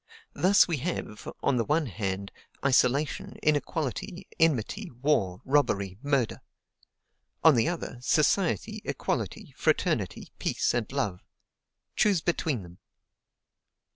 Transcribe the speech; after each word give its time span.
Thus 0.33 0.67
we 0.67 0.77
have, 0.77 1.31
on 1.43 1.57
the 1.57 1.63
one 1.63 1.85
hand, 1.85 2.31
isolation, 2.65 3.35
inequality, 3.43 4.25
enmity, 4.39 4.89
war, 4.89 5.43
robbery, 5.45 5.99
murder; 6.01 6.41
on 7.43 7.53
the 7.53 7.69
other, 7.69 7.99
society, 8.01 8.81
equality, 8.83 9.53
fraternity, 9.55 10.31
peace, 10.39 10.73
and 10.73 10.91
love. 10.91 11.21
Choose 11.95 12.21
between 12.21 12.63
them! 12.63 12.79